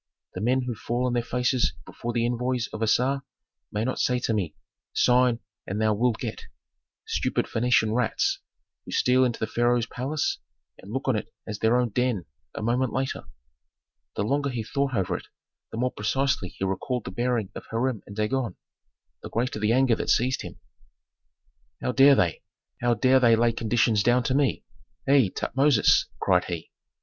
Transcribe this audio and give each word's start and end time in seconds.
The 0.33 0.41
men 0.41 0.63
who 0.63 0.73
fall 0.73 1.05
on 1.05 1.13
their 1.13 1.21
faces 1.21 1.73
before 1.85 2.11
the 2.11 2.25
envoys 2.25 2.67
of 2.73 2.81
Assar 2.81 3.21
may 3.71 3.85
not 3.85 3.99
say 3.99 4.17
to 4.21 4.33
me, 4.33 4.55
'Sign 4.93 5.41
and 5.67 5.79
thou 5.79 5.93
wilt 5.93 6.17
get!' 6.17 6.45
Stupid 7.05 7.45
Phœnician 7.45 7.93
rats, 7.93 8.39
who 8.83 8.89
steal 8.91 9.23
into 9.23 9.39
the 9.39 9.45
pharaoh's 9.45 9.85
palace 9.85 10.39
and 10.79 10.91
look 10.91 11.07
on 11.07 11.15
it 11.15 11.31
as 11.45 11.59
their 11.59 11.77
own 11.77 11.89
den 11.89 12.25
a 12.55 12.63
moment 12.63 12.91
later!" 12.93 13.25
The 14.15 14.23
longer 14.23 14.49
he 14.49 14.63
thought 14.63 14.95
over 14.95 15.15
it 15.15 15.27
the 15.71 15.77
more 15.77 15.91
precisely 15.91 16.49
he 16.49 16.65
recalled 16.65 17.03
the 17.05 17.11
bearing 17.11 17.51
of 17.53 17.67
Hiram 17.69 18.01
and 18.07 18.15
Dagon, 18.15 18.55
the 19.21 19.29
greater 19.29 19.59
the 19.59 19.71
anger 19.71 19.95
that 19.95 20.09
seized 20.09 20.41
him, 20.41 20.57
"How 21.79 21.91
dare 21.91 22.15
they 22.15 22.41
how 22.81 22.95
dare 22.95 23.19
they 23.19 23.35
lay 23.35 23.51
conditions 23.51 24.01
down 24.01 24.23
to 24.23 24.33
me? 24.33 24.63
Hei, 25.07 25.29
Tutmosis!" 25.29 26.05
cried 26.19 26.45
he. 26.45 26.71